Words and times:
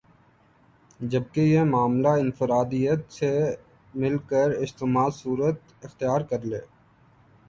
جبکہ 0.99 1.41
یہ 1.41 1.63
معاملہ 1.63 2.07
انفراد 2.19 2.73
عیت 2.73 3.11
سے 3.11 3.31
ل 3.93 4.17
کر 4.27 4.49
اجتماع 4.57 5.07
صورت 5.13 5.57
اختیار 5.83 6.21
کر 6.21 6.41
لے 6.45 6.59